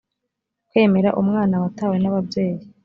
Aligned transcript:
kwemera 0.69 1.09
umwana 1.21 1.55
watawe 1.63 1.95
n 1.99 2.05
ababyeyi 2.09 2.63